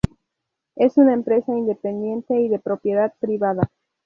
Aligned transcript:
Es 0.75 0.97
una 0.97 1.13
empresa 1.13 1.55
independiente 1.55 2.33
y 2.35 2.47
de 2.49 2.57
propiedad 2.57 3.13
privada. 3.19 3.69